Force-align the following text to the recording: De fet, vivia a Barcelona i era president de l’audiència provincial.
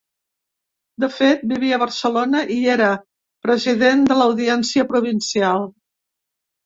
De 1.03 1.09
fet, 1.17 1.43
vivia 1.51 1.75
a 1.77 1.81
Barcelona 1.83 2.41
i 2.55 2.57
era 2.77 2.89
president 3.49 4.03
de 4.13 4.19
l’audiència 4.21 4.87
provincial. 4.95 5.69